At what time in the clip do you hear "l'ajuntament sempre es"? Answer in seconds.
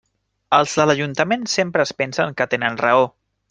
0.87-1.95